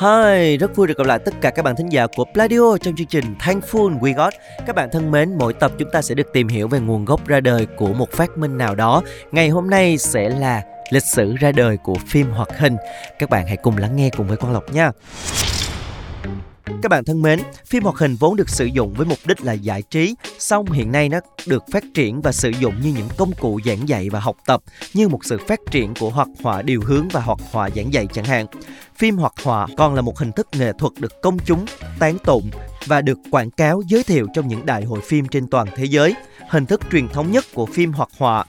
[0.00, 2.96] Hi, rất vui được gặp lại tất cả các bạn thính giả của Pladio trong
[2.96, 4.34] chương trình Thankful We Got.
[4.66, 7.26] Các bạn thân mến, mỗi tập chúng ta sẽ được tìm hiểu về nguồn gốc
[7.26, 9.02] ra đời của một phát minh nào đó.
[9.32, 12.76] Ngày hôm nay sẽ là lịch sử ra đời của phim hoạt hình.
[13.18, 14.90] Các bạn hãy cùng lắng nghe cùng với Quang Lộc nha.
[16.64, 19.52] Các bạn thân mến, phim hoạt hình vốn được sử dụng với mục đích là
[19.52, 23.32] giải trí, song hiện nay nó được phát triển và sử dụng như những công
[23.40, 24.62] cụ giảng dạy và học tập,
[24.94, 28.06] như một sự phát triển của hoạt họa điều hướng và hoạt họa giảng dạy
[28.12, 28.46] chẳng hạn.
[28.96, 31.64] Phim hoạt họa còn là một hình thức nghệ thuật được công chúng
[31.98, 32.50] tán tụng
[32.86, 36.14] và được quảng cáo giới thiệu trong những đại hội phim trên toàn thế giới.
[36.48, 38.44] Hình thức truyền thống nhất của phim hoạt họa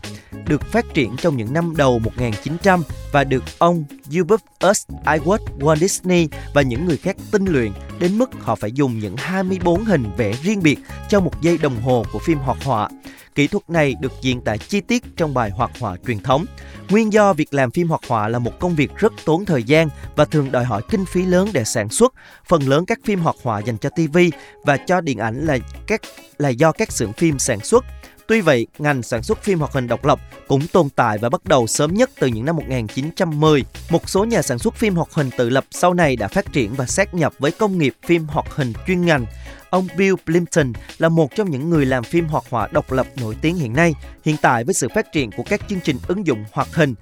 [0.47, 5.75] được phát triển trong những năm đầu 1900 và được ông Hubert US, Iwerks, Walt
[5.75, 10.03] Disney và những người khác tinh luyện đến mức họ phải dùng những 24 hình
[10.17, 12.89] vẽ riêng biệt cho một giây đồng hồ của phim hoạt họa.
[13.35, 16.45] Kỹ thuật này được diễn tả chi tiết trong bài hoạt họa truyền thống.
[16.89, 19.89] Nguyên do việc làm phim hoạt họa là một công việc rất tốn thời gian
[20.15, 22.13] và thường đòi hỏi kinh phí lớn để sản xuất.
[22.47, 24.17] Phần lớn các phim hoạt họa dành cho TV
[24.63, 26.01] và cho điện ảnh là các
[26.37, 27.85] là do các xưởng phim sản xuất.
[28.27, 31.45] Tuy vậy, ngành sản xuất phim hoạt hình độc lập cũng tồn tại và bắt
[31.45, 33.63] đầu sớm nhất từ những năm 1910.
[33.89, 36.73] Một số nhà sản xuất phim hoạt hình tự lập sau này đã phát triển
[36.73, 39.25] và sát nhập với công nghiệp phim hoạt hình chuyên ngành.
[39.69, 43.35] Ông Bill Plimpton là một trong những người làm phim hoạt họa độc lập nổi
[43.41, 43.93] tiếng hiện nay.
[44.25, 46.95] Hiện tại với sự phát triển của các chương trình ứng dụng hoạt hình,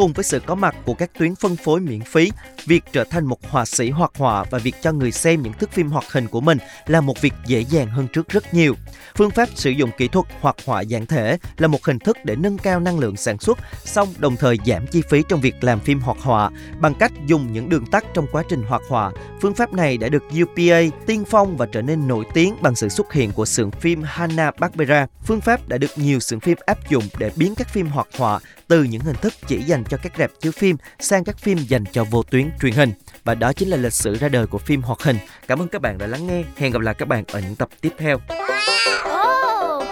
[0.00, 2.30] cùng với sự có mặt của các tuyến phân phối miễn phí,
[2.66, 5.72] việc trở thành một họa sĩ hoạt họa và việc cho người xem những thước
[5.72, 8.74] phim hoạt hình của mình là một việc dễ dàng hơn trước rất nhiều.
[9.16, 12.36] Phương pháp sử dụng kỹ thuật hoạt họa dạng thể là một hình thức để
[12.36, 15.80] nâng cao năng lượng sản xuất, song đồng thời giảm chi phí trong việc làm
[15.80, 19.12] phim hoạt họa bằng cách dùng những đường tắt trong quá trình hoạt họa.
[19.40, 22.88] Phương pháp này đã được UPA tiên phong và trở nên nổi tiếng bằng sự
[22.88, 25.06] xuất hiện của xưởng phim Hanna-Barbera.
[25.24, 28.40] Phương pháp đã được nhiều xưởng phim áp dụng để biến các phim hoạt họa
[28.70, 31.84] từ những hình thức chỉ dành cho các rạp chiếu phim sang các phim dành
[31.92, 32.92] cho vô tuyến truyền hình.
[33.24, 35.16] Và đó chính là lịch sử ra đời của phim hoạt hình.
[35.46, 36.42] Cảm ơn các bạn đã lắng nghe.
[36.56, 38.18] Hẹn gặp lại các bạn ở những tập tiếp theo.
[38.28, 39.78] Wow.
[39.78, 39.84] Oh,